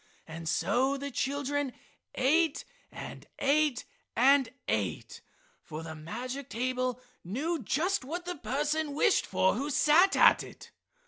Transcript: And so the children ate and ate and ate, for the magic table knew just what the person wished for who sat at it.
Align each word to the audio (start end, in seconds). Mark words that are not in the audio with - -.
And 0.25 0.49
so 0.49 0.97
the 0.97 1.11
children 1.11 1.73
ate 2.15 2.65
and 2.91 3.27
ate 3.37 3.85
and 4.15 4.49
ate, 4.67 5.21
for 5.61 5.83
the 5.83 5.93
magic 5.93 6.49
table 6.49 6.99
knew 7.23 7.61
just 7.61 8.03
what 8.03 8.25
the 8.25 8.37
person 8.37 8.95
wished 8.95 9.27
for 9.27 9.53
who 9.53 9.69
sat 9.69 10.15
at 10.15 10.41
it. 10.41 10.71